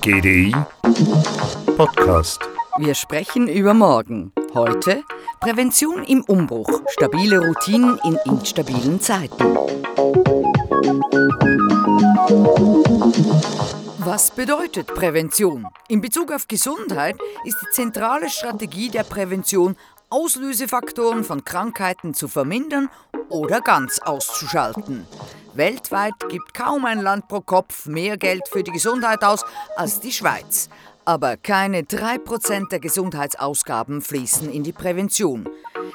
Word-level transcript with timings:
GDI 0.00 0.54
Podcast. 1.76 2.40
Wir 2.78 2.94
sprechen 2.94 3.46
über 3.46 3.74
morgen. 3.74 4.32
Heute 4.54 5.04
Prävention 5.38 6.02
im 6.04 6.22
Umbruch. 6.22 6.80
Stabile 6.88 7.40
Routinen 7.46 8.00
in 8.04 8.18
instabilen 8.24 8.98
Zeiten. 8.98 9.54
Was 13.98 14.30
bedeutet 14.30 14.86
Prävention? 14.86 15.66
In 15.88 16.00
Bezug 16.00 16.32
auf 16.32 16.48
Gesundheit 16.48 17.16
ist 17.44 17.58
die 17.60 17.70
zentrale 17.72 18.30
Strategie 18.30 18.88
der 18.88 19.04
Prävention, 19.04 19.76
Auslösefaktoren 20.08 21.22
von 21.22 21.44
Krankheiten 21.44 22.14
zu 22.14 22.28
vermindern 22.28 22.88
oder 23.28 23.60
ganz 23.60 23.98
auszuschalten. 23.98 25.06
Weltweit 25.56 26.14
gibt 26.28 26.54
kaum 26.54 26.84
ein 26.84 27.00
Land 27.00 27.28
pro 27.28 27.40
Kopf 27.40 27.86
mehr 27.86 28.16
Geld 28.16 28.48
für 28.48 28.62
die 28.62 28.72
Gesundheit 28.72 29.24
aus 29.24 29.44
als 29.76 30.00
die 30.00 30.12
Schweiz. 30.12 30.68
Aber 31.04 31.36
keine 31.36 31.82
3% 31.82 32.68
der 32.68 32.80
Gesundheitsausgaben 32.80 34.02
fließen 34.02 34.52
in 34.52 34.64
die 34.64 34.72
Prävention. 34.72 35.48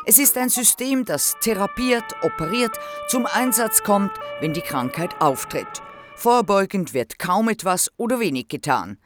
Es 0.06 0.18
ist 0.18 0.38
ein 0.38 0.50
System, 0.50 1.06
das 1.06 1.36
therapiert, 1.42 2.04
operiert, 2.24 2.72
zum 3.08 3.26
Einsatz 3.26 3.84
kommt, 3.84 4.12
wenn 4.40 4.54
die 4.54 4.62
Krankheit 4.62 5.20
auftritt. 5.20 5.82
Vorbeugend 6.16 6.94
wird 6.94 7.20
kaum 7.20 7.50
etwas 7.50 7.92
oder 7.98 8.20
wenig 8.20 8.48
getan. 8.48 8.98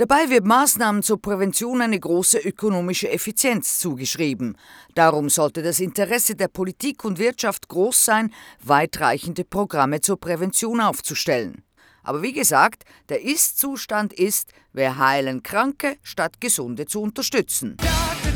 Dabei 0.00 0.30
wird 0.30 0.46
Maßnahmen 0.46 1.02
zur 1.02 1.20
Prävention 1.20 1.82
eine 1.82 2.00
große 2.00 2.38
ökonomische 2.38 3.10
Effizienz 3.10 3.78
zugeschrieben. 3.80 4.56
Darum 4.94 5.28
sollte 5.28 5.62
das 5.62 5.78
Interesse 5.78 6.36
der 6.36 6.48
Politik 6.48 7.04
und 7.04 7.18
Wirtschaft 7.18 7.68
groß 7.68 8.06
sein, 8.06 8.32
weitreichende 8.62 9.44
Programme 9.44 10.00
zur 10.00 10.18
Prävention 10.18 10.80
aufzustellen. 10.80 11.64
Aber 12.02 12.22
wie 12.22 12.32
gesagt, 12.32 12.84
der 13.10 13.22
Ist-Zustand 13.22 14.14
ist, 14.14 14.54
wir 14.72 14.96
heilen 14.96 15.42
Kranke, 15.42 15.98
statt 16.02 16.40
Gesunde 16.40 16.86
zu 16.86 17.02
unterstützen. 17.02 17.76
Doctor, 17.76 18.29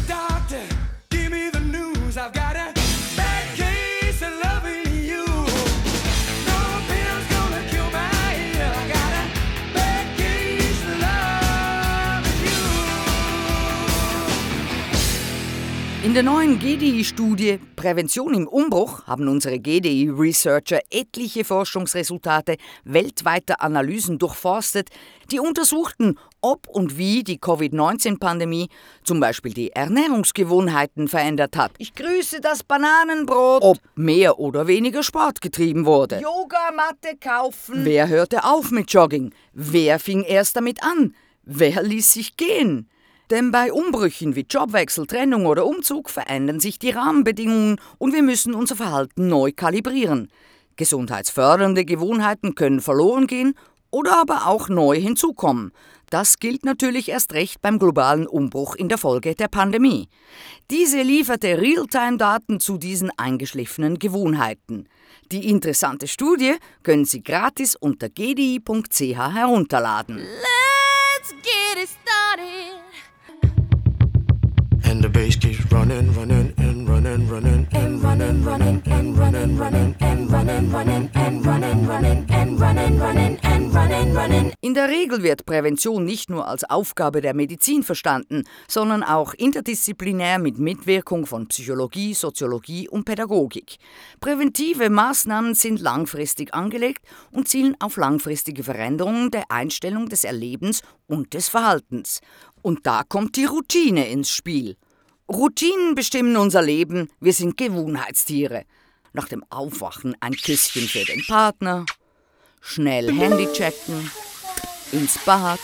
In 16.05 16.12
der 16.12 16.22
neuen 16.22 16.58
GDI-Studie 16.58 17.58
Prävention 17.77 18.34
im 18.34 18.47
Umbruch 18.47 19.06
haben 19.06 19.27
unsere 19.27 19.58
GDI-Researcher 19.58 20.83
etliche 20.91 21.46
Forschungsresultate 21.46 22.58
weltweiter 22.84 23.62
Analysen 23.62 24.19
durchforstet, 24.19 24.91
die 25.30 25.41
untersuchten, 25.41 26.19
ob 26.42 26.69
und 26.69 26.98
wie 26.98 27.24
die 27.24 27.38
Covid-19-Pandemie 27.38 28.69
zum 29.02 29.19
Beispiel 29.19 29.55
die 29.55 29.70
Ernährungsgewohnheiten 29.70 31.08
verändert 31.08 31.56
hat. 31.56 31.72
Ich 31.78 31.94
grüße 31.94 32.42
das 32.42 32.62
Bananenbrot. 32.62 33.62
Ob 33.62 33.78
mehr 33.94 34.39
oder 34.39 34.66
weniger 34.66 35.02
Sport 35.02 35.41
getrieben 35.41 35.86
wurde. 35.86 36.20
Yogamatte 36.20 37.16
kaufen. 37.18 37.83
Wer 37.83 38.08
hörte 38.08 38.44
auf 38.44 38.70
mit 38.70 38.92
Jogging? 38.92 39.33
Wer 39.55 39.98
fing 39.98 40.22
erst 40.22 40.55
damit 40.55 40.83
an? 40.83 41.14
Wer 41.44 41.83
ließ 41.83 42.12
sich 42.12 42.36
gehen? 42.36 42.91
Denn 43.30 43.50
bei 43.50 43.72
Umbrüchen 43.72 44.36
wie 44.36 44.47
Jobwechsel, 44.48 45.06
Trennung 45.06 45.47
oder 45.47 45.67
Umzug 45.67 46.11
verändern 46.11 46.61
sich 46.61 46.78
die 46.78 46.91
Rahmenbedingungen 46.91 47.80
und 47.98 48.12
wir 48.12 48.22
müssen 48.22 48.55
unser 48.55 48.77
Verhalten 48.77 49.28
neu 49.28 49.53
kalibrieren. 49.53 50.30
Gesundheitsfördernde 50.77 51.84
Gewohnheiten 51.84 52.55
können 52.55 52.80
verloren 52.80 53.27
gehen 53.27 53.55
oder 53.91 54.20
aber 54.20 54.47
auch 54.47 54.69
neu 54.69 55.00
hinzukommen. 55.00 55.72
Das 56.11 56.39
gilt 56.39 56.64
natürlich 56.64 57.08
erst 57.08 57.33
recht 57.33 57.62
beim 57.62 57.79
globalen 57.79 58.27
Umbruch 58.27 58.74
in 58.74 58.89
der 58.89 58.98
Folge 58.98 59.35
der 59.35 59.48
Pandemie. 59.48 60.08
Diese 60.70 61.02
lieferte 61.02 61.61
Realtime-Daten 61.61 62.61
zu 62.61 62.77
diesen 62.77 63.11
eingeschliffenen 63.17 63.98
Gewohnheiten. 63.98 64.89
Die 65.33 65.48
interessante 65.48 66.08
Studie 66.08 66.55
können 66.83 67.05
Sie 67.05 67.23
gratis 67.23 67.74
unter 67.74 68.08
gdi.ch 68.08 69.01
herunterladen. 69.01 70.18
Let's 70.18 71.30
get 71.42 71.83
it 71.83 71.89
started. 71.89 72.23
Bass 75.14 75.36
keeps 75.39 75.64
running, 75.70 76.13
running, 76.17 76.52
and 76.57 76.89
running, 76.89 77.29
running, 77.30 77.69
and 77.73 78.02
running, 78.02 78.45
running, 78.45 78.83
and 78.85 79.17
running, 79.17 79.57
running, 79.57 79.95
and 80.01 80.29
running, 80.29 80.73
running, 80.73 81.11
and 81.14 81.47
running, 81.47 81.86
running, 81.86 82.27
and 82.30 82.61
running, 82.61 82.98
running, 82.98 83.39
and 83.45 83.73
running, 83.73 84.17
running. 84.17 84.53
In 84.61 84.74
der 84.74 84.89
Regel 84.89 85.23
wird 85.23 85.47
Prävention 85.47 86.05
nicht 86.05 86.30
nur 86.30 86.48
als 86.48 86.64
Aufgabe 86.69 87.20
der 87.20 87.33
Medizin 87.33 87.85
verstanden, 87.85 88.42
sondern 88.67 89.05
auch 89.05 89.35
interdisziplinär 89.35 90.41
mit 90.41 90.58
Mitwirkung 90.58 91.27
von 91.27 91.47
Psychologie, 91.47 92.13
Soziologie 92.13 92.89
und 92.89 93.05
Pädagogik. 93.05 93.77
Präventive 94.19 94.91
Maßnahmen 94.91 95.55
sind 95.55 95.80
langfristig 95.80 96.53
angelegt 96.53 97.07
und 97.30 97.47
zielen 97.47 97.77
auf 97.79 97.97
langfristige 97.97 98.64
Veränderungen 98.64 99.30
der 99.30 99.45
Einstellung 99.48 100.08
des 100.08 100.24
Erlebens 100.24 100.83
und 101.07 101.35
des 101.35 101.48
Verhaltens. 101.48 102.20
Und 102.63 102.85
da 102.85 103.05
kommt 103.08 103.36
die 103.36 103.45
Routine 103.45 104.08
ins 104.08 104.30
Spiel. 104.30 104.74
Routinen 105.29 105.95
bestimmen 105.95 106.36
unser 106.36 106.61
Leben, 106.61 107.08
wir 107.18 107.33
sind 107.33 107.57
Gewohnheitstiere. 107.57 108.64
Nach 109.14 109.27
dem 109.27 109.42
Aufwachen 109.48 110.14
ein 110.20 110.35
Küsschen 110.35 110.86
für 110.86 111.05
den 111.05 111.24
Partner, 111.27 111.86
schnell 112.61 113.11
Handy 113.11 113.46
checken, 113.52 114.11
ins 114.92 115.17
Bad, 115.24 115.61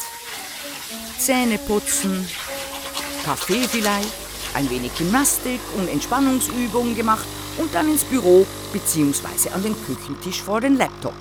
Zähne 1.19 1.59
putzen, 1.59 2.27
Kaffee 3.23 3.69
vielleicht, 3.69 4.09
ein 4.55 4.71
wenig 4.71 4.97
Gymnastik 4.97 5.61
und 5.77 5.89
Entspannungsübungen 5.89 6.97
gemacht 6.97 7.27
und 7.59 7.75
dann 7.75 7.91
ins 7.91 8.05
Büro 8.05 8.47
bzw. 8.73 9.51
an 9.51 9.63
den 9.63 9.75
Küchentisch 9.85 10.41
vor 10.41 10.63
den 10.63 10.79
Laptop. 10.79 11.15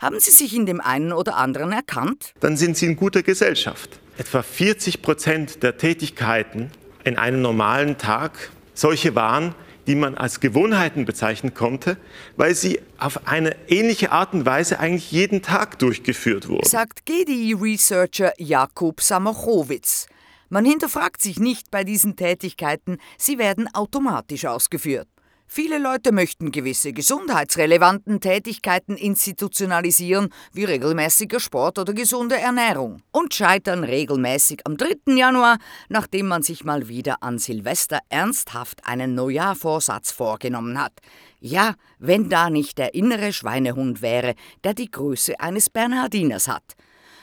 Haben 0.00 0.18
Sie 0.18 0.32
sich 0.32 0.56
in 0.56 0.66
dem 0.66 0.80
einen 0.80 1.12
oder 1.12 1.36
anderen 1.36 1.70
erkannt? 1.70 2.32
Dann 2.40 2.56
sind 2.56 2.76
Sie 2.76 2.86
in 2.86 2.96
guter 2.96 3.22
Gesellschaft 3.22 4.00
etwa 4.18 4.42
40 4.42 5.02
Prozent 5.02 5.62
der 5.62 5.76
Tätigkeiten 5.76 6.72
in 7.06 7.16
einem 7.16 7.40
normalen 7.40 7.98
Tag 7.98 8.50
solche 8.74 9.14
waren, 9.14 9.54
die 9.86 9.94
man 9.94 10.16
als 10.16 10.40
Gewohnheiten 10.40 11.04
bezeichnen 11.04 11.54
konnte, 11.54 11.96
weil 12.36 12.54
sie 12.56 12.80
auf 12.98 13.28
eine 13.28 13.54
ähnliche 13.68 14.10
Art 14.10 14.34
und 14.34 14.44
Weise 14.44 14.80
eigentlich 14.80 15.12
jeden 15.12 15.40
Tag 15.40 15.78
durchgeführt 15.78 16.48
wurden. 16.48 16.68
Sagt 16.68 17.06
GDI-Researcher 17.06 18.32
Jakub 18.38 19.00
Samochowitz. 19.00 20.06
Man 20.48 20.64
hinterfragt 20.64 21.22
sich 21.22 21.38
nicht 21.38 21.70
bei 21.70 21.84
diesen 21.84 22.16
Tätigkeiten, 22.16 22.98
sie 23.16 23.38
werden 23.38 23.72
automatisch 23.72 24.44
ausgeführt. 24.44 25.08
Viele 25.48 25.78
Leute 25.78 26.10
möchten 26.10 26.50
gewisse 26.50 26.92
gesundheitsrelevanten 26.92 28.20
Tätigkeiten 28.20 28.96
institutionalisieren, 28.96 30.30
wie 30.52 30.64
regelmäßiger 30.64 31.38
Sport 31.38 31.78
oder 31.78 31.94
gesunde 31.94 32.36
Ernährung, 32.36 33.00
und 33.12 33.32
scheitern 33.32 33.84
regelmäßig 33.84 34.66
am 34.66 34.76
3. 34.76 35.14
Januar, 35.14 35.58
nachdem 35.88 36.26
man 36.26 36.42
sich 36.42 36.64
mal 36.64 36.88
wieder 36.88 37.22
an 37.22 37.38
Silvester 37.38 38.00
ernsthaft 38.08 38.84
einen 38.84 39.14
Neujahrvorsatz 39.14 40.10
vorgenommen 40.10 40.82
hat. 40.82 40.94
Ja, 41.38 41.74
wenn 42.00 42.28
da 42.28 42.50
nicht 42.50 42.76
der 42.76 42.94
innere 42.94 43.32
Schweinehund 43.32 44.02
wäre, 44.02 44.34
der 44.64 44.74
die 44.74 44.90
Größe 44.90 45.38
eines 45.38 45.70
Bernhardiners 45.70 46.48
hat. 46.48 46.74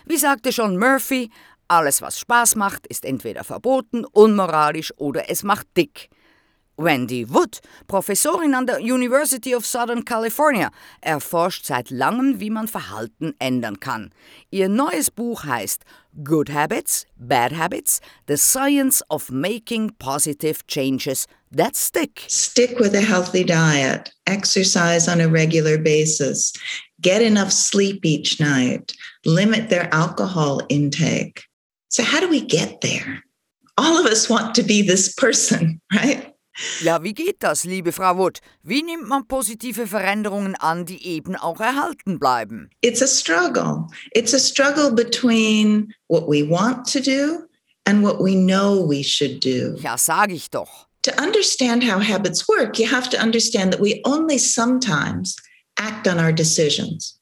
Wie 0.06 0.18
sagte 0.18 0.50
John 0.50 0.78
Murphy, 0.78 1.30
alles 1.68 2.02
was 2.02 2.20
Spaß 2.20 2.56
macht, 2.56 2.88
ist 2.88 3.04
entweder 3.04 3.44
verboten, 3.44 4.06
unmoralisch 4.06 4.94
oder 4.98 5.30
es 5.30 5.44
macht 5.44 5.68
dick. 5.76 6.10
Wendy 6.76 7.24
Wood, 7.24 7.60
Professorin 7.88 8.56
an 8.56 8.66
der 8.66 8.80
University 8.80 9.54
of 9.54 9.64
Southern 9.64 10.04
California, 10.04 10.72
erforscht 11.02 11.66
seit 11.66 11.92
langem, 11.92 12.40
wie 12.40 12.50
man 12.50 12.68
Verhalten 12.68 13.36
ändern 13.40 13.80
kann. 13.80 14.12
Ihr 14.50 14.70
neues 14.70 15.12
Buch 15.12 15.44
heißt 15.44 15.84
Good 16.24 16.50
Habits, 16.50 17.06
Bad 17.16 17.52
Habits, 17.52 18.00
The 18.26 18.38
Science 18.38 19.04
of 19.10 19.30
Making 19.30 19.92
Positive 20.00 20.66
Changes 20.68 21.28
That 21.52 21.76
Stick. 21.76 22.26
Stick 22.28 22.80
with 22.80 22.96
a 22.96 23.02
healthy 23.02 23.44
diet, 23.44 24.12
exercise 24.26 25.08
on 25.08 25.22
a 25.22 25.28
regular 25.28 25.78
basis, 25.78 26.54
get 27.02 27.22
enough 27.22 27.52
sleep 27.52 28.04
each 28.04 28.40
night, 28.40 28.94
limit 29.26 29.70
their 29.70 29.94
alcohol 29.94 30.62
intake. 30.70 31.44
So, 31.90 32.02
how 32.02 32.20
do 32.20 32.28
we 32.28 32.42
get 32.42 32.82
there? 32.82 33.24
All 33.78 34.00
of 34.00 34.08
us 34.08 34.28
want 34.28 34.56
to 34.56 34.64
be 34.64 34.82
this 34.82 35.14
person, 35.14 35.80
right? 35.94 36.33
Ja, 36.82 37.04
wie 37.04 37.14
geht 37.14 37.42
das, 37.42 37.64
liebe 37.64 37.92
Frau 37.92 38.18
Wood? 38.18 38.40
Wie 38.62 38.84
nimmt 38.84 39.08
man 39.08 39.28
positive 39.28 39.88
Veränderungen 39.88 40.56
an, 40.56 40.86
die 40.86 41.06
eben 41.06 41.36
auch 41.36 41.60
erhalten 41.60 42.20
bleiben? 42.20 42.70
It's 42.82 43.02
a 43.02 43.08
struggle. 43.08 43.88
It's 44.12 44.34
a 44.34 44.40
struggle 44.40 44.92
between 44.92 45.94
what 46.08 46.28
we 46.28 46.48
want 46.48 46.86
to 46.92 47.00
do 47.00 47.48
and 47.86 48.04
what 48.04 48.20
we 48.20 48.36
know 48.36 48.88
we 48.88 49.04
should 49.04 49.44
do. 49.44 49.76
Ja, 49.82 49.98
sag 49.98 50.32
ich 50.32 50.50
doch. 50.50 50.88
To 51.04 51.12
understand 51.22 51.84
how 51.84 52.00
habits 52.00 52.48
work, 52.48 52.80
you 52.80 52.88
have 52.90 53.10
to 53.10 53.18
understand 53.18 53.74
that 53.74 53.82
we 53.82 54.02
only 54.06 54.38
sometimes 54.38 55.36
act 55.78 56.08
on 56.08 56.20
our 56.20 56.32
decisions. 56.32 57.20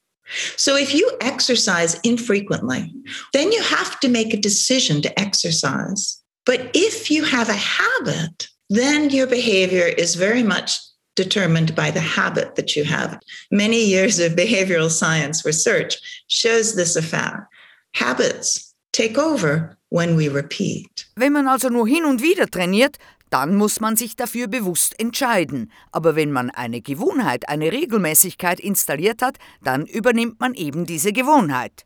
So 0.56 0.76
if 0.76 0.94
you 0.94 1.10
exercise 1.20 2.00
infrequently, 2.04 2.94
then 3.34 3.52
you 3.52 3.62
have 3.64 4.00
to 4.02 4.10
make 4.10 4.34
a 4.34 4.38
decision 4.38 5.02
to 5.02 5.20
exercise. 5.20 6.22
But 6.46 6.70
if 6.74 7.10
you 7.10 7.24
have 7.24 7.50
a 7.50 7.54
habit, 7.54 8.48
then 8.72 9.10
your 9.10 9.28
behavior 9.28 9.88
is 9.98 10.16
very 10.16 10.44
much 10.44 10.80
determined 11.16 11.76
by 11.76 11.92
the 11.92 12.00
habit 12.00 12.56
that 12.56 12.76
you 12.76 12.86
have. 12.86 13.20
Many 13.52 13.84
years 13.84 14.20
of 14.20 14.36
behavioral 14.36 14.90
science 14.90 15.46
research 15.46 15.98
shows 16.28 16.76
this 16.76 16.96
effect. 16.96 17.42
Habits 17.96 18.74
take 18.94 19.18
over 19.18 19.78
when 19.90 20.16
we 20.16 20.30
repeat. 20.30 21.06
Wenn 21.16 21.34
man 21.34 21.48
also 21.48 21.70
nur 21.70 21.88
hin 21.88 22.06
und 22.06 22.22
wieder 22.22 22.48
trainiert, 22.48 22.98
dann 23.30 23.56
muss 23.56 23.80
man 23.80 23.96
sich 23.96 24.16
dafür 24.16 24.48
bewusst 24.48 25.00
entscheiden. 25.00 25.72
Aber 25.92 26.16
wenn 26.16 26.32
man 26.32 26.50
eine 26.50 26.82
Gewohnheit, 26.82 27.50
eine 27.50 27.72
Regelmäßigkeit 27.72 28.60
installiert 28.60 29.22
hat, 29.22 29.38
dann 29.64 29.86
übernimmt 29.86 30.40
man 30.40 30.54
eben 30.54 30.86
diese 30.86 31.12
Gewohnheit. 31.14 31.86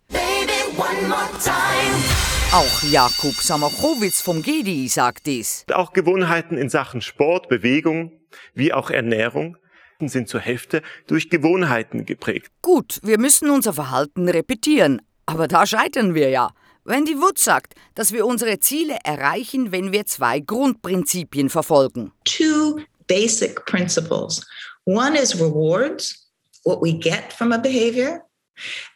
Auch 2.56 2.84
Jakub 2.84 3.34
Samachowitz 3.34 4.22
vom 4.22 4.42
GDI 4.42 4.88
sagt 4.88 5.26
dies. 5.26 5.66
Auch 5.74 5.92
Gewohnheiten 5.92 6.58
in 6.58 6.70
Sachen 6.70 7.02
Sport, 7.02 7.50
Bewegung 7.50 8.14
wie 8.54 8.72
auch 8.72 8.90
Ernährung 8.90 9.58
sind 10.00 10.30
zur 10.30 10.40
Hälfte 10.40 10.82
durch 11.06 11.30
Gewohnheiten 11.30 12.06
geprägt. 12.06 12.50
Gut, 12.62 13.00
wir 13.04 13.20
müssen 13.20 13.50
unser 13.50 13.74
Verhalten 13.74 14.30
repetieren, 14.30 15.02
aber 15.26 15.50
da 15.50 15.66
scheitern 15.66 16.16
wir 16.16 16.30
ja. 16.30 16.52
Wendy 16.86 17.18
Wood 17.18 17.40
sagt, 17.40 17.74
dass 17.94 18.14
wir 18.14 18.26
unsere 18.26 18.58
Ziele 18.62 19.00
erreichen, 19.04 19.74
wenn 19.74 19.92
wir 19.92 20.06
zwei 20.06 20.40
Grundprinzipien 20.40 21.50
verfolgen. 21.50 22.14
Two 22.24 22.80
basic 23.08 23.66
principles. 23.66 24.48
One 24.86 25.20
is 25.22 25.38
rewards, 25.38 26.32
what 26.64 26.82
we 26.82 26.94
get 26.94 27.34
from 27.34 27.52
a 27.52 27.58
behavior, 27.58 28.22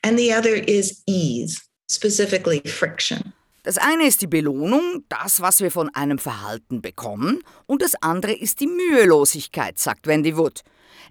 and 0.01 0.17
the 0.17 0.33
other 0.33 0.56
is 0.56 1.03
ease, 1.06 1.59
specifically 1.89 2.61
friction. 2.65 3.33
Das 3.63 3.77
eine 3.77 4.07
ist 4.07 4.21
die 4.21 4.27
Belohnung, 4.27 5.03
das, 5.09 5.41
was 5.41 5.59
wir 5.59 5.69
von 5.69 5.89
einem 5.94 6.17
Verhalten 6.17 6.81
bekommen, 6.81 7.41
und 7.65 7.81
das 7.81 7.95
andere 8.01 8.31
ist 8.31 8.61
die 8.61 8.67
Mühelosigkeit, 8.67 9.77
sagt 9.77 10.07
Wendy 10.07 10.38
Wood. 10.38 10.61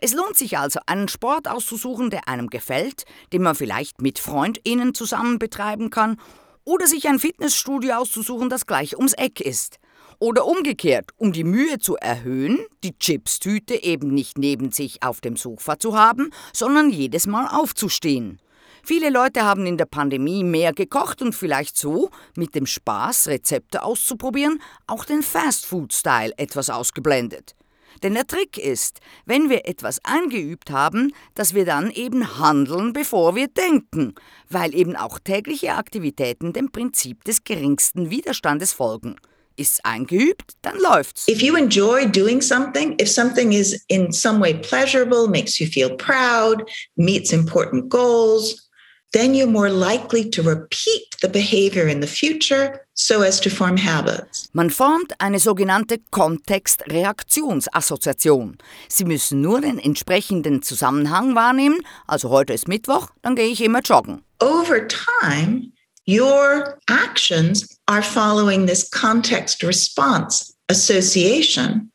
Es 0.01 0.15
lohnt 0.15 0.37
sich 0.37 0.57
also, 0.57 0.81
einen 0.87 1.09
Sport 1.09 1.47
auszusuchen, 1.47 2.09
der 2.09 2.27
einem 2.27 2.49
gefällt, 2.49 3.05
den 3.35 3.43
man 3.43 3.55
vielleicht 3.55 4.01
mit 4.01 4.19
FreundInnen 4.19 4.95
zusammen 4.95 5.39
betreiben 5.39 5.91
kann 5.91 6.19
oder 6.65 6.87
sich 6.87 7.07
ein 7.07 7.19
Fitnessstudio 7.19 7.95
auszusuchen, 7.95 8.49
das 8.49 8.67
gleich 8.67 8.97
ums 8.97 9.13
Eck 9.13 9.41
ist. 9.41 9.79
Oder 10.19 10.47
umgekehrt, 10.47 11.11
um 11.17 11.33
die 11.33 11.45
Mühe 11.45 11.79
zu 11.79 11.97
erhöhen, 11.97 12.59
die 12.83 12.99
Chipstüte 12.99 13.83
eben 13.83 14.13
nicht 14.15 14.39
neben 14.39 14.73
sich 14.73 15.03
auf 15.03 15.21
dem 15.21 15.37
Sofa 15.37 15.79
zu 15.79 15.97
haben, 15.97 16.31
sondern 16.53 16.91
jedes 16.91 17.27
Mal 17.27 17.47
aufzustehen. 17.47 18.41
Viele 18.89 19.11
Leute 19.11 19.43
haben 19.45 19.67
in 19.67 19.77
der 19.77 19.85
Pandemie 19.85 20.43
mehr 20.43 20.73
gekocht 20.73 21.21
und 21.21 21.35
vielleicht 21.35 21.77
so, 21.77 22.09
mit 22.37 22.55
dem 22.55 22.65
Spaß, 22.65 23.29
Rezepte 23.29 23.83
auszuprobieren, 23.83 24.63
auch 24.87 25.05
den 25.05 25.23
Fast-Food-Style 25.23 26.33
etwas 26.39 26.71
ausgeblendet. 26.71 27.55
Denn 28.03 28.15
der 28.15 28.27
Trick 28.27 28.57
ist, 28.57 29.01
wenn 29.27 29.51
wir 29.51 29.69
etwas 29.69 30.03
eingeübt 30.05 30.71
haben, 30.71 31.13
dass 31.35 31.53
wir 31.53 31.67
dann 31.67 31.91
eben 31.91 32.39
handeln, 32.39 32.95
bevor 32.95 33.37
wir 33.37 33.49
denken, 33.49 34.15
weil 34.49 34.75
eben 34.75 34.97
auch 34.97 35.19
tägliche 35.19 35.75
Aktivitäten 35.75 36.55
dem 36.55 36.73
Prinzip 36.73 37.25
des 37.25 37.45
geringsten 37.45 38.09
Widerstandes 38.09 38.73
folgen. 38.73 39.17
Ist's 39.57 39.81
eingeübt, 39.85 40.53
dann 40.63 40.79
läuft's. 40.79 41.29
If 41.29 41.43
you 41.43 41.57
enjoy 41.57 42.07
doing 42.07 42.41
something, 42.41 42.99
if 42.99 43.11
something 43.11 43.53
is 43.53 43.85
in 43.89 44.11
some 44.13 44.41
way 44.41 44.55
pleasurable, 44.55 45.29
makes 45.29 45.61
you 45.61 45.67
feel 45.67 45.95
proud, 45.95 46.67
meets 46.97 47.35
important 47.35 47.91
goals, 47.91 48.68
then 49.13 49.35
you're 49.35 49.47
more 49.47 49.71
likely 49.71 50.29
to 50.31 50.43
repeat 50.43 51.05
the 51.23 51.29
behavior 51.29 51.87
in 51.89 52.01
the 52.01 52.07
future 52.07 52.85
so 52.95 53.23
as 53.23 53.41
to 53.41 53.49
form 53.49 53.79
habits. 53.79 54.49
Man 54.53 54.71
formt 54.71 55.13
eine 55.19 55.39
sogenannte 55.39 55.99
Kontext-Reaktionsassoziation. 56.11 58.59
Sie 58.89 59.05
müssen 59.05 59.41
nur 59.41 59.61
den 59.61 59.79
entsprechenden 59.79 60.63
Zusammenhang 60.63 61.35
wahrnehmen. 61.35 61.81
Also 62.07 62.31
heute 62.31 62.53
ist 62.53 62.69
Mittwoch, 62.69 63.09
dann 63.23 63.35
gehe 63.37 63.49
ich 63.49 63.63
immer 63.63 63.81
joggen. 63.81 64.23
Over 64.41 64.87
time, 64.87 65.73
your 66.07 66.79
actions 66.89 67.81
are 67.87 68.03
following 68.03 68.67
this 68.67 68.91
context 68.91 69.63
response 69.63 70.53
association. 70.69 71.91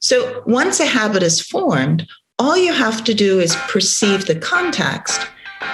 So 0.00 0.42
once 0.46 0.80
a 0.80 0.86
habit 0.86 1.22
is 1.22 1.40
formed, 1.40 2.04
all 2.38 2.56
you 2.56 2.72
have 2.72 3.04
to 3.04 3.14
do 3.14 3.38
is 3.38 3.54
perceive 3.68 4.26
the 4.26 4.34
context 4.34 5.20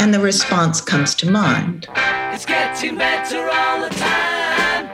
and 0.00 0.12
the 0.12 0.20
response 0.20 0.80
comes 0.80 1.14
to 1.16 1.30
mind. 1.30 1.86
It's 2.32 2.44
getting 2.46 2.96
better 2.96 3.48
all 3.50 3.80
the 3.80 3.90
time. 3.90 4.88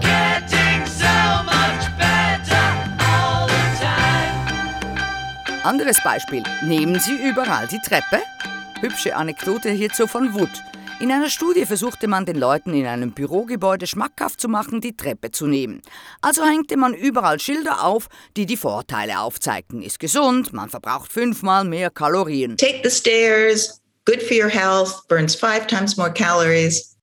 Getting 0.00 0.86
so 0.86 1.42
much 1.44 1.84
better 1.98 2.66
all 3.00 3.46
the 3.46 3.78
time. 3.80 5.62
Anderes 5.64 6.00
Beispiel. 6.02 6.42
Nehmen 6.62 7.00
Sie 7.00 7.16
überall 7.16 7.66
die 7.66 7.80
Treppe? 7.80 8.22
Hübsche 8.80 9.16
Anekdote 9.16 9.70
hierzu 9.70 10.06
von 10.06 10.34
Wood. 10.34 10.62
In 10.98 11.12
einer 11.12 11.28
Studie 11.28 11.66
versuchte 11.66 12.08
man 12.08 12.24
den 12.24 12.36
Leuten 12.36 12.72
in 12.72 12.86
einem 12.86 13.12
Bürogebäude 13.12 13.86
schmackhaft 13.86 14.40
zu 14.40 14.48
machen, 14.48 14.80
die 14.80 14.96
Treppe 14.96 15.30
zu 15.30 15.46
nehmen. 15.46 15.82
Also 16.22 16.42
hängte 16.42 16.78
man 16.78 16.94
überall 16.94 17.38
Schilder 17.38 17.84
auf, 17.84 18.08
die 18.34 18.46
die 18.46 18.56
Vorteile 18.56 19.20
aufzeigten. 19.20 19.82
Ist 19.82 20.00
gesund, 20.00 20.54
man 20.54 20.70
verbraucht 20.70 21.12
fünfmal 21.12 21.64
mehr 21.64 21.90
Kalorien. 21.90 22.56
Take 22.56 22.80
the 22.82 22.90
stairs, 22.90 23.82
good 24.06 24.22
for 24.22 24.34
your 24.34 24.48
health, 24.48 25.06
burns 25.08 25.34
five 25.34 25.66
times 25.66 25.98
more 25.98 26.10
calories. 26.10 26.96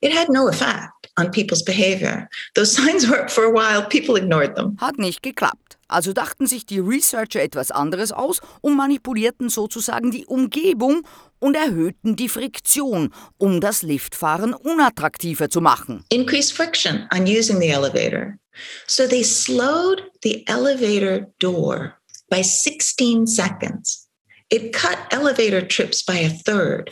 It 0.00 0.16
had 0.16 0.28
no 0.28 0.48
effect 0.48 1.01
on 1.18 1.30
people's 1.30 1.62
behavior. 1.62 2.28
Those 2.54 2.72
signs 2.76 3.08
worked 3.08 3.30
for 3.30 3.44
a 3.44 3.50
while, 3.50 3.86
people 3.86 4.16
ignored 4.16 4.56
them. 4.56 4.76
Hat 4.80 4.98
nicht 4.98 5.22
geklappt. 5.22 5.78
Also 5.88 6.12
dachten 6.14 6.46
sich 6.46 6.64
die 6.64 6.78
Researcher 6.78 7.42
etwas 7.42 7.70
anderes 7.70 8.12
aus 8.12 8.40
und 8.62 8.76
manipulierten 8.76 9.50
sozusagen 9.50 10.10
die 10.10 10.24
Umgebung 10.24 11.06
und 11.38 11.54
erhöhten 11.54 12.16
die 12.16 12.30
Friktion, 12.30 13.12
um 13.36 13.60
das 13.60 13.82
Liftfahren 13.82 14.54
unattraktiver 14.54 15.50
zu 15.50 15.60
machen. 15.60 16.04
Increased 16.08 16.54
friction 16.54 17.06
on 17.12 17.26
using 17.26 17.60
the 17.60 17.68
elevator. 17.68 18.38
So 18.86 19.06
they 19.06 19.22
slowed 19.22 20.02
the 20.22 20.46
elevator 20.46 21.26
door 21.38 21.94
by 22.30 22.42
16 22.42 23.26
seconds. 23.26 24.08
It 24.50 24.72
cut 24.72 24.98
elevator 25.10 25.66
trips 25.66 26.02
by 26.02 26.18
a 26.18 26.28
third. 26.28 26.90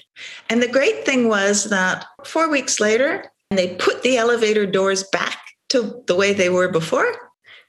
And 0.48 0.62
the 0.62 0.68
great 0.68 1.04
thing 1.04 1.28
was 1.28 1.68
that 1.70 2.06
four 2.24 2.50
weeks 2.50 2.80
later, 2.80 3.30
they 3.58 3.74
put 3.76 4.02
the 4.02 4.16
elevator 4.16 4.66
doors 4.66 5.04
back 5.04 5.38
to 5.70 6.02
the 6.06 6.14
way 6.14 6.32
they 6.32 6.48
were 6.48 6.70
before. 6.70 7.12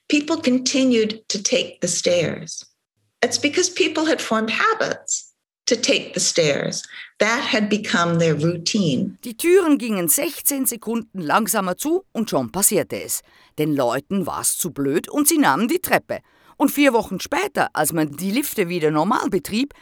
People 0.10 0.38
continued 0.38 1.22
to 1.30 1.42
take 1.42 1.82
the 1.82 1.88
stairs. 1.88 2.66
It's 3.22 3.38
because 3.38 3.70
people 3.70 4.06
had 4.06 4.22
formed 4.22 4.50
habits. 4.50 5.32
to 5.72 5.82
take 5.82 6.14
the 6.14 6.20
stairs. 6.20 6.84
That 7.20 7.44
had 7.54 7.70
become 7.70 8.20
their 8.20 8.36
routine. 8.36 9.18
Die 9.24 9.38
Türen 9.38 9.78
gingen 9.78 10.10
16 10.10 10.66
Sekunden 10.66 11.22
langsamer 11.22 11.78
zu 11.78 12.04
und 12.12 12.30
schon 12.30 12.52
passierte 12.52 13.02
es. 13.02 13.22
Den 13.58 13.76
Leuten 13.76 14.26
war 14.26 14.42
es 14.42 14.58
zu 14.58 14.72
blöd 14.72 15.08
und 15.10 15.28
sie 15.28 15.38
nahmen 15.38 15.68
die 15.68 15.80
Treppe. 15.80 16.20
Und 16.58 16.72
vier 16.72 16.94
Wochen 16.94 17.20
später, 17.20 17.70
als 17.74 17.94
man 17.94 18.12
die 18.12 18.32
Lifte 18.32 18.70
wieder 18.70 18.92
normal 18.92 19.30
betrieb, 19.30 19.74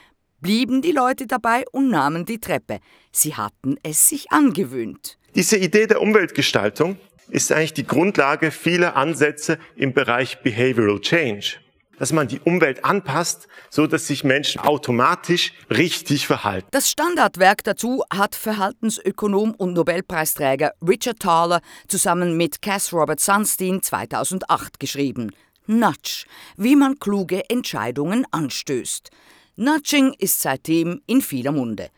blieben 0.41 0.81
die 0.81 0.91
Leute 0.91 1.27
dabei 1.27 1.65
und 1.71 1.89
nahmen 1.89 2.25
die 2.25 2.39
Treppe. 2.39 2.79
Sie 3.11 3.35
hatten 3.35 3.77
es 3.83 4.07
sich 4.07 4.31
angewöhnt. 4.31 5.17
Diese 5.35 5.57
Idee 5.57 5.87
der 5.87 6.01
Umweltgestaltung 6.01 6.97
ist 7.29 7.51
eigentlich 7.51 7.73
die 7.73 7.87
Grundlage 7.87 8.51
vieler 8.51 8.95
Ansätze 8.95 9.59
im 9.75 9.93
Bereich 9.93 10.41
Behavioral 10.41 10.99
Change 10.99 11.57
dass 11.99 12.13
man 12.13 12.27
die 12.27 12.39
Umwelt 12.39 12.85
anpasst, 12.85 13.47
so 13.69 13.85
dass 13.85 14.07
sich 14.07 14.23
Menschen 14.23 14.61
automatisch 14.61 15.53
richtig 15.69 16.25
verhalten. 16.25 16.67
Das 16.71 16.89
Standardwerk 16.89 17.63
dazu 17.63 18.03
hat 18.09 18.35
Verhaltensökonom 18.35 19.53
und 19.53 19.73
Nobelpreisträger 19.73 20.73
Richard 20.81 21.19
Thaler 21.19 21.61
zusammen 21.87 22.37
mit 22.37 22.61
Cass 22.61 22.93
Robert 22.93 23.19
Sunstein 23.19 23.83
2008 23.83 24.79
geschrieben. 24.79 25.31
Nudge, 25.67 26.25
wie 26.57 26.75
man 26.75 26.97
kluge 26.97 27.47
Entscheidungen 27.49 28.25
anstößt. 28.31 29.11
Nudging 29.57 30.13
ist 30.17 30.41
seitdem 30.41 31.01
in 31.05 31.21
vieler 31.21 31.51
Munde. 31.51 31.89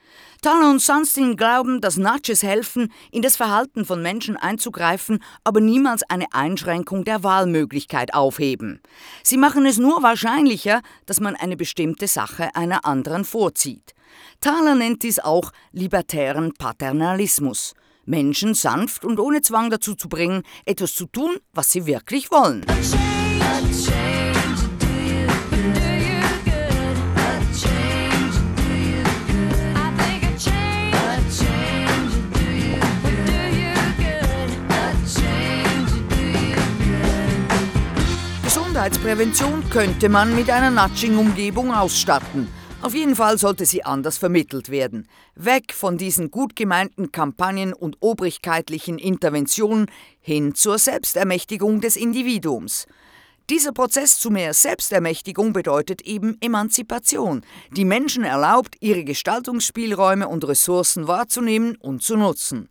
Thaler 0.43 0.71
und 0.71 0.81
Sunstein 0.81 1.37
glauben, 1.37 1.81
dass 1.81 1.97
Nudges 1.97 2.41
helfen, 2.41 2.91
in 3.11 3.21
das 3.21 3.35
Verhalten 3.35 3.85
von 3.85 4.01
Menschen 4.01 4.37
einzugreifen, 4.37 5.23
aber 5.43 5.61
niemals 5.61 6.01
eine 6.09 6.33
Einschränkung 6.33 7.03
der 7.03 7.23
Wahlmöglichkeit 7.23 8.15
aufheben. 8.15 8.81
Sie 9.21 9.37
machen 9.37 9.67
es 9.67 9.77
nur 9.77 10.01
wahrscheinlicher, 10.01 10.81
dass 11.05 11.19
man 11.19 11.35
eine 11.35 11.57
bestimmte 11.57 12.07
Sache 12.07 12.55
einer 12.55 12.85
anderen 12.85 13.23
vorzieht. 13.23 13.93
Thaler 14.39 14.73
nennt 14.73 15.03
dies 15.03 15.19
auch 15.19 15.51
libertären 15.73 16.53
Paternalismus. 16.53 17.75
Menschen 18.05 18.55
sanft 18.55 19.05
und 19.05 19.19
ohne 19.19 19.41
Zwang 19.41 19.69
dazu 19.69 19.93
zu 19.93 20.09
bringen, 20.09 20.41
etwas 20.65 20.95
zu 20.95 21.05
tun, 21.05 21.37
was 21.53 21.71
sie 21.71 21.85
wirklich 21.85 22.31
wollen. 22.31 22.65
Change, 22.65 23.85
change, 23.85 24.10
Gesundheitsprävention 38.81 39.69
könnte 39.69 40.09
man 40.09 40.35
mit 40.35 40.49
einer 40.49 40.71
Nudging-Umgebung 40.71 41.71
ausstatten. 41.71 42.47
Auf 42.81 42.95
jeden 42.95 43.15
Fall 43.15 43.37
sollte 43.37 43.67
sie 43.67 43.85
anders 43.85 44.17
vermittelt 44.17 44.69
werden. 44.69 45.07
Weg 45.35 45.71
von 45.75 45.99
diesen 45.99 46.31
gut 46.31 46.55
gemeinten 46.55 47.11
Kampagnen 47.11 47.73
und 47.73 47.97
obrigkeitlichen 47.99 48.97
Interventionen 48.97 49.85
hin 50.19 50.55
zur 50.55 50.79
Selbstermächtigung 50.79 51.79
des 51.79 51.95
Individuums. 51.95 52.87
Dieser 53.51 53.71
Prozess 53.71 54.19
zu 54.19 54.31
mehr 54.31 54.55
Selbstermächtigung 54.55 55.53
bedeutet 55.53 56.01
eben 56.01 56.37
Emanzipation, 56.41 57.43
die 57.69 57.85
Menschen 57.85 58.23
erlaubt, 58.23 58.77
ihre 58.79 59.03
Gestaltungsspielräume 59.03 60.27
und 60.27 60.47
Ressourcen 60.47 61.07
wahrzunehmen 61.07 61.75
und 61.75 62.01
zu 62.01 62.17
nutzen. 62.17 62.70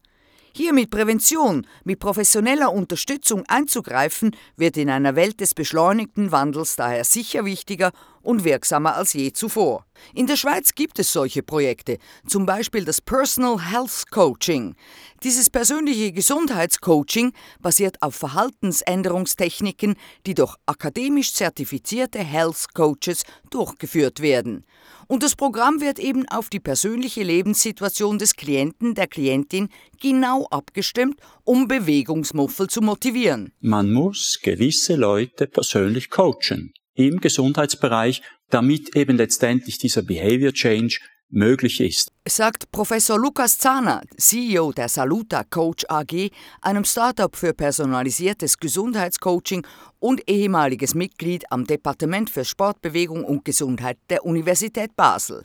Hier 0.53 0.73
mit 0.73 0.91
Prävention, 0.91 1.65
mit 1.85 2.01
professioneller 2.01 2.73
Unterstützung 2.73 3.45
einzugreifen, 3.47 4.35
wird 4.57 4.77
in 4.77 4.91
einer 4.91 5.15
Welt 5.15 5.41
des 5.41 5.55
beschleunigten 5.55 6.33
Wandels 6.33 6.75
daher 6.75 7.05
sicher 7.05 7.45
wichtiger 7.45 7.93
und 8.21 8.43
wirksamer 8.43 8.97
als 8.97 9.13
je 9.13 9.33
zuvor. 9.33 9.87
In 10.13 10.27
der 10.27 10.37
Schweiz 10.37 10.75
gibt 10.75 10.99
es 10.99 11.13
solche 11.13 11.45
Projekte, 11.45 11.99
zum 12.27 12.47
Beispiel 12.47 12.85
das 12.85 13.01
Personal 13.01 13.61
Health 13.71 14.11
Coaching. 14.11 14.75
Dieses 15.23 15.51
persönliche 15.51 16.13
Gesundheitscoaching 16.13 17.33
basiert 17.61 18.03
auf 18.03 18.17
Verhaltensänderungstechniken, 18.17 19.95
die 20.27 20.35
durch 20.35 20.57
akademisch 20.67 21.33
zertifizierte 21.33 22.19
Health 22.19 22.75
Coaches 22.75 23.23
durchgeführt 23.51 24.21
werden. 24.21 24.65
Und 25.11 25.25
das 25.25 25.35
Programm 25.35 25.81
wird 25.81 25.99
eben 25.99 26.29
auf 26.29 26.51
die 26.51 26.61
persönliche 26.61 27.25
Lebenssituation 27.25 28.19
des 28.19 28.37
Klienten, 28.37 28.95
der 28.95 29.09
Klientin 29.09 29.69
genau 30.01 30.47
abgestimmt, 30.53 31.17
um 31.43 31.67
Bewegungsmuffel 31.67 32.69
zu 32.69 32.81
motivieren. 32.81 33.53
Man 33.59 33.93
muss 33.93 34.39
gewisse 34.41 34.95
Leute 34.95 35.49
persönlich 35.49 36.11
coachen 36.11 36.73
im 36.95 37.21
Gesundheitsbereich, 37.21 38.23
damit 38.51 38.95
eben 38.95 39.17
letztendlich 39.17 39.79
dieser 39.79 40.03
Behavior 40.03 40.53
Change 40.53 41.01
möglich 41.31 41.81
ist. 41.81 42.13
Sagt 42.27 42.71
Professor 42.71 43.19
Lukas 43.19 43.59
Zahner, 43.59 44.03
CEO 44.17 44.73
der 44.73 44.89
Saluta 44.89 45.45
Coach 45.45 45.85
AG, 45.89 46.31
einem 46.61 46.85
Startup 46.85 47.35
für 47.35 47.55
personalisiertes 47.55 48.59
Gesundheitscoaching 48.59 49.67
und 49.99 50.29
ehemaliges 50.29 50.95
Mitglied 50.95 51.45
am 51.51 51.65
Departement 51.67 52.31
für 52.31 52.45
Sportbewegung 52.45 53.25
und 53.25 53.45
Gesundheit 53.45 53.99
der 54.09 54.25
Universität 54.25 54.97
Basel. 54.97 55.45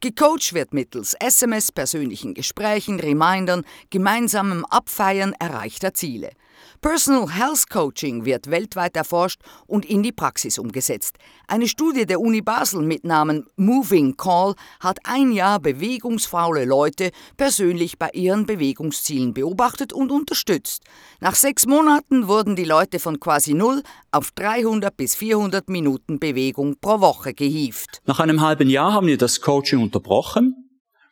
Gecoacht 0.00 0.52
wird 0.52 0.74
mittels 0.74 1.14
SMS, 1.14 1.72
persönlichen 1.72 2.34
Gesprächen, 2.34 3.00
Remindern, 3.00 3.64
gemeinsamem 3.88 4.64
Abfeiern 4.66 5.32
erreichter 5.38 5.94
Ziele. 5.94 6.32
Personal 6.80 7.30
Health 7.30 7.68
Coaching 7.70 8.24
wird 8.24 8.50
weltweit 8.50 8.96
erforscht 8.96 9.40
und 9.66 9.84
in 9.84 10.02
die 10.02 10.12
Praxis 10.12 10.58
umgesetzt. 10.58 11.16
Eine 11.48 11.68
Studie 11.68 12.06
der 12.06 12.20
Uni 12.20 12.42
Basel 12.42 12.82
mit 12.82 13.04
Namen 13.04 13.46
Moving 13.56 14.16
Call 14.16 14.54
hat 14.80 14.98
ein 15.04 15.32
Jahr 15.32 15.60
bewegungsfaule 15.60 16.64
Leute 16.64 17.10
persönlich 17.36 17.98
bei 17.98 18.10
ihren 18.10 18.46
Bewegungszielen 18.46 19.34
beobachtet 19.34 19.92
und 19.92 20.10
unterstützt. 20.10 20.82
Nach 21.20 21.34
sechs 21.34 21.66
Monaten 21.66 22.28
wurden 22.28 22.56
die 22.56 22.64
Leute 22.64 22.98
von 22.98 23.20
quasi 23.20 23.54
null 23.54 23.82
auf 24.10 24.30
300 24.32 24.96
bis 24.96 25.14
400 25.14 25.68
Minuten 25.68 26.18
Bewegung 26.18 26.76
pro 26.80 27.00
Woche 27.00 27.34
gehievt. 27.34 28.00
Nach 28.06 28.20
einem 28.20 28.40
halben 28.40 28.68
Jahr 28.68 28.92
haben 28.92 29.06
wir 29.06 29.18
das 29.18 29.40
Coaching 29.40 29.82
unterbrochen 29.82 30.65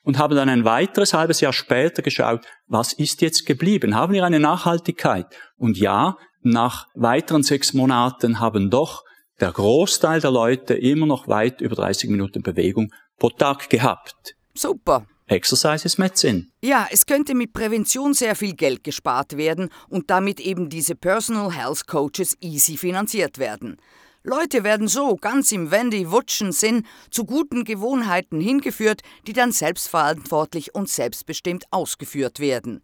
und 0.04 0.18
haben 0.18 0.36
dann 0.36 0.48
ein 0.48 0.64
weiteres 0.64 1.14
halbes 1.14 1.40
Jahr 1.40 1.52
später 1.52 2.02
geschaut, 2.02 2.46
was 2.66 2.92
ist 2.92 3.20
jetzt 3.22 3.46
geblieben? 3.46 3.96
Haben 3.96 4.12
wir 4.12 4.24
eine 4.24 4.38
Nachhaltigkeit? 4.38 5.26
Und 5.56 5.76
ja, 5.76 6.16
nach 6.42 6.86
weiteren 6.94 7.42
sechs 7.42 7.72
Monaten 7.72 8.38
haben 8.38 8.70
doch 8.70 9.02
der 9.40 9.50
Großteil 9.50 10.20
der 10.20 10.30
Leute 10.30 10.74
immer 10.74 11.06
noch 11.06 11.26
weit 11.26 11.60
über 11.60 11.74
30 11.74 12.10
Minuten 12.10 12.42
Bewegung 12.42 12.92
pro 13.18 13.30
Tag 13.30 13.68
gehabt. 13.70 14.36
Super. 14.54 15.06
Exercise 15.26 15.86
is 15.86 15.96
Medicine. 15.96 16.46
Ja, 16.62 16.86
es 16.90 17.06
könnte 17.06 17.34
mit 17.34 17.54
Prävention 17.54 18.12
sehr 18.12 18.36
viel 18.36 18.54
Geld 18.54 18.84
gespart 18.84 19.38
werden 19.38 19.70
und 19.88 20.10
damit 20.10 20.38
eben 20.38 20.68
diese 20.68 20.94
Personal 20.94 21.50
Health 21.50 21.86
Coaches 21.86 22.36
easy 22.42 22.76
finanziert 22.76 23.38
werden. 23.38 23.78
Leute 24.26 24.64
werden 24.64 24.88
so 24.88 25.16
ganz 25.16 25.52
im 25.52 25.70
Wendy 25.70 26.10
Wutschen 26.10 26.50
Sinn 26.50 26.86
zu 27.10 27.26
guten 27.26 27.62
Gewohnheiten 27.64 28.40
hingeführt, 28.40 29.02
die 29.26 29.34
dann 29.34 29.52
selbstverantwortlich 29.52 30.74
und 30.74 30.88
selbstbestimmt 30.88 31.66
ausgeführt 31.70 32.40
werden. 32.40 32.82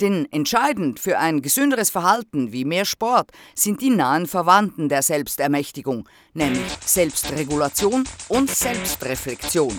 Denn 0.00 0.30
entscheidend 0.30 1.00
für 1.00 1.18
ein 1.18 1.42
gesünderes 1.42 1.90
Verhalten 1.90 2.52
wie 2.52 2.64
mehr 2.64 2.84
Sport 2.84 3.32
sind 3.56 3.80
die 3.80 3.90
nahen 3.90 4.28
Verwandten 4.28 4.88
der 4.88 5.02
Selbstermächtigung, 5.02 6.08
nämlich 6.34 6.72
Selbstregulation 6.84 8.04
und 8.28 8.48
Selbstreflexion. 8.48 9.76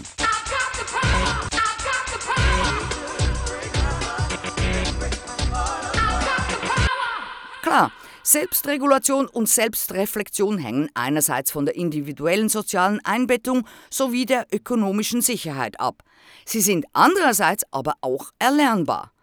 Klar, 7.62 7.94
Selbstregulation 8.28 9.26
und 9.30 9.48
Selbstreflexion 9.48 10.58
hängen 10.58 10.90
einerseits 10.96 11.50
von 11.50 11.66
der 11.66 11.78
individuellen 11.78 12.50
sozialen 12.50 13.00
Einbettung 13.06 13.66
sowie 13.90 14.26
der 14.26 14.48
ökonomischen 14.52 15.22
Sicherheit 15.22 15.80
ab. 15.80 16.04
Sie 16.46 16.60
sind 16.60 16.84
andererseits 16.92 17.64
aber 17.72 17.94
auch 18.02 18.32
erlernbar. 18.38 19.14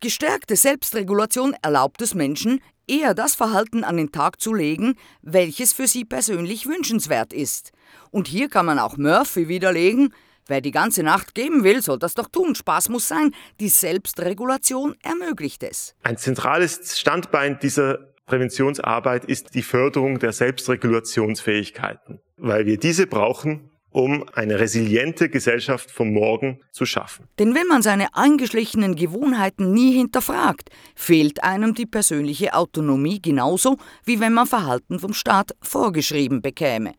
Gestärkte 0.00 0.56
Selbstregulation 0.56 1.54
erlaubt 1.62 2.02
es 2.02 2.14
Menschen, 2.14 2.60
eher 2.88 3.14
das 3.14 3.36
Verhalten 3.36 3.84
an 3.84 3.96
den 3.96 4.10
Tag 4.10 4.40
zu 4.40 4.52
legen, 4.52 4.96
welches 5.22 5.72
für 5.72 5.86
sie 5.86 6.04
persönlich 6.04 6.66
wünschenswert 6.66 7.32
ist. 7.32 7.70
Und 8.10 8.26
hier 8.26 8.48
kann 8.48 8.66
man 8.66 8.80
auch 8.80 8.96
Murphy 8.96 9.46
widerlegen, 9.46 10.12
Wer 10.46 10.60
die 10.60 10.72
ganze 10.72 11.04
Nacht 11.04 11.36
geben 11.36 11.62
will, 11.62 11.80
soll 11.80 12.00
das 12.00 12.14
doch 12.14 12.28
tun. 12.28 12.56
Spaß 12.56 12.88
muss 12.88 13.06
sein. 13.06 13.32
Die 13.60 13.68
Selbstregulation 13.68 14.96
ermöglicht 15.00 15.62
es. 15.62 15.94
Ein 16.02 16.16
zentrales 16.16 16.98
Standbein 16.98 17.60
dieser 17.62 18.09
Präventionsarbeit 18.30 19.24
ist 19.24 19.56
die 19.56 19.62
Förderung 19.62 20.20
der 20.20 20.30
Selbstregulationsfähigkeiten, 20.30 22.20
weil 22.36 22.64
wir 22.64 22.78
diese 22.78 23.08
brauchen, 23.08 23.72
um 23.90 24.24
eine 24.32 24.60
resiliente 24.60 25.28
Gesellschaft 25.28 25.90
vom 25.90 26.12
Morgen 26.12 26.60
zu 26.70 26.86
schaffen. 26.86 27.26
Denn 27.40 27.56
wenn 27.56 27.66
man 27.66 27.82
seine 27.82 28.14
eingeschlichenen 28.14 28.94
Gewohnheiten 28.94 29.72
nie 29.72 29.96
hinterfragt, 29.96 30.70
fehlt 30.94 31.42
einem 31.42 31.74
die 31.74 31.86
persönliche 31.86 32.54
Autonomie 32.54 33.20
genauso, 33.20 33.78
wie 34.04 34.20
wenn 34.20 34.32
man 34.32 34.46
Verhalten 34.46 35.00
vom 35.00 35.12
Staat 35.12 35.56
vorgeschrieben 35.60 36.40
bekäme. 36.40 36.92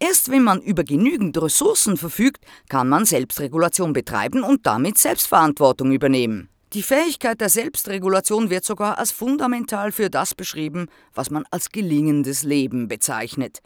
Erst 0.00 0.32
wenn 0.32 0.42
man 0.42 0.60
über 0.60 0.82
genügend 0.82 1.40
Ressourcen 1.40 1.96
verfügt, 1.96 2.44
kann 2.68 2.88
man 2.88 3.04
Selbstregulation 3.04 3.92
betreiben 3.92 4.42
und 4.42 4.66
damit 4.66 4.98
Selbstverantwortung 4.98 5.92
übernehmen. 5.92 6.48
Die 6.74 6.82
Fähigkeit 6.82 7.38
der 7.38 7.50
Selbstregulation 7.50 8.48
wird 8.48 8.64
sogar 8.64 8.96
als 8.96 9.12
fundamental 9.12 9.92
für 9.92 10.08
das 10.08 10.34
beschrieben, 10.34 10.88
was 11.12 11.28
man 11.28 11.44
als 11.50 11.68
gelingendes 11.68 12.44
Leben 12.44 12.88
bezeichnet. 12.88 13.58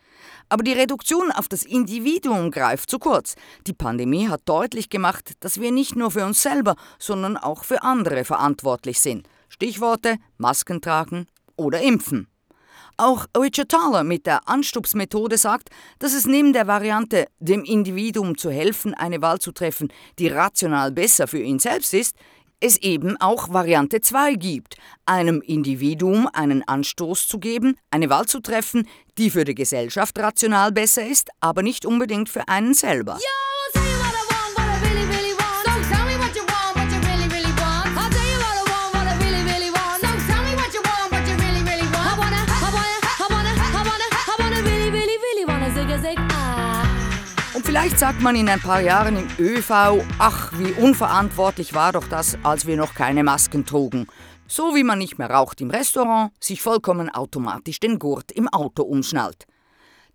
Aber 0.49 0.65
die 0.65 0.73
Reduktion 0.73 1.31
auf 1.31 1.47
das 1.47 1.63
Individuum 1.63 2.51
greift 2.51 2.91
zu 2.91 2.99
kurz. 2.99 3.37
Die 3.69 3.75
Pandemie 3.75 4.29
hat 4.29 4.43
deutlich 4.47 4.91
gemacht, 4.91 5.35
dass 5.39 5.61
wir 5.61 5.71
nicht 5.71 5.95
nur 5.95 6.11
für 6.11 6.25
uns 6.25 6.43
selber, 6.43 6.75
sondern 6.99 7.37
auch 7.37 7.63
für 7.63 7.85
andere 7.85 8.25
verantwortlich 8.25 8.99
sind. 8.99 9.29
Stichworte 9.51 10.17
Masken 10.37 10.81
tragen 10.81 11.29
oder 11.57 11.81
impfen. 11.81 12.27
Auch 12.99 13.27
Richard 13.37 13.69
Thaler 13.69 14.05
mit 14.05 14.25
der 14.25 14.49
Anstupsmethode 14.49 15.37
sagt, 15.37 15.69
dass 15.99 16.15
es 16.15 16.27
neben 16.27 16.55
der 16.55 16.67
Variante, 16.67 17.27
dem 17.41 17.63
Individuum 17.63 18.39
zu 18.39 18.51
helfen, 18.51 18.95
eine 18.95 19.21
Wahl 19.21 19.39
zu 19.39 19.53
treffen, 19.53 19.93
die 20.19 20.29
rational 20.29 20.93
besser 20.93 21.27
für 21.27 21.39
ihn 21.39 21.59
selbst 21.59 21.93
ist, 21.93 22.17
es 22.61 22.77
eben 22.79 23.17
auch 23.21 23.53
Variante 23.53 24.01
2 24.01 24.35
gibt, 24.35 24.77
einem 25.05 25.43
Individuum 25.43 26.29
einen 26.33 26.67
Anstoß 26.67 27.29
zu 27.29 27.39
geben, 27.39 27.77
eine 27.91 28.11
Wahl 28.11 28.27
zu 28.27 28.41
treffen, 28.41 28.89
die 29.19 29.31
für 29.31 29.45
die 29.45 29.55
Gesellschaft 29.55 30.19
rational 30.19 30.73
besser 30.73 31.07
ist, 31.07 31.31
aber 31.41 31.63
nicht 31.63 31.87
unbedingt 31.87 32.29
für 32.29 32.49
einen 32.49 32.75
selber. 32.75 33.15
Ja, 33.15 33.56
Vielleicht 47.79 47.99
sagt 47.99 48.23
man 48.23 48.35
in 48.37 48.49
ein 48.49 48.59
paar 48.59 48.81
Jahren 48.81 49.19
im 49.19 49.29
ÖV, 49.39 49.71
ach, 50.19 50.51
wie 50.57 50.73
unverantwortlich 50.83 51.75
war 51.75 51.93
doch 51.93 52.09
das, 52.09 52.39
als 52.43 52.67
wir 52.67 52.75
noch 52.75 52.95
keine 52.95 53.23
Masken 53.23 53.67
trugen. 53.67 54.07
So 54.49 54.75
wie 54.75 54.83
man 54.83 54.99
nicht 54.99 55.19
mehr 55.19 55.29
raucht 55.29 55.61
im 55.61 55.69
Restaurant, 55.69 56.33
sich 56.41 56.63
vollkommen 56.63 57.11
automatisch 57.11 57.79
den 57.79 57.99
Gurt 57.99 58.33
im 58.33 58.49
Auto 58.49 58.83
umschnallt. 58.83 59.45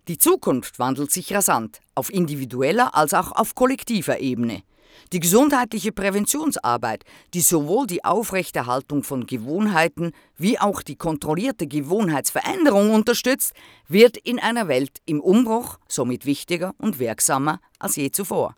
Die 0.08 0.18
Zukunft 0.18 0.80
wandelt 0.80 1.12
sich 1.12 1.32
rasant, 1.32 1.78
auf 1.94 2.12
individueller 2.12 2.96
als 2.96 3.14
auch 3.14 3.30
auf 3.30 3.54
kollektiver 3.54 4.18
Ebene. 4.18 4.64
Die 5.12 5.20
gesundheitliche 5.20 5.92
Präventionsarbeit, 5.92 7.04
die 7.34 7.40
sowohl 7.40 7.86
die 7.86 8.04
Aufrechterhaltung 8.04 9.02
von 9.02 9.26
Gewohnheiten 9.26 10.12
wie 10.36 10.58
auch 10.58 10.82
die 10.82 10.96
kontrollierte 10.96 11.66
Gewohnheitsveränderung 11.66 12.90
unterstützt, 12.90 13.52
wird 13.88 14.16
in 14.16 14.38
einer 14.38 14.68
Welt 14.68 15.00
im 15.06 15.20
Umbruch 15.20 15.78
somit 15.88 16.26
wichtiger 16.26 16.74
und 16.78 16.98
wirksamer 16.98 17.60
als 17.78 17.96
je 17.96 18.10
zuvor. 18.10 18.54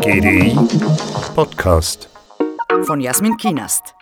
GDI 0.00 0.56
Podcast. 1.34 2.08
Von 2.84 3.00
Jasmin 3.00 3.36
Kienast. 3.36 3.94